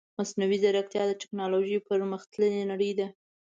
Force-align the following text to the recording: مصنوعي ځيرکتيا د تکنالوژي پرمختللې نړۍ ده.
مصنوعي 0.17 0.57
ځيرکتيا 0.63 1.03
د 1.07 1.11
تکنالوژي 1.21 1.77
پرمختللې 1.87 2.67
نړۍ 2.71 2.91
ده. 2.99 3.07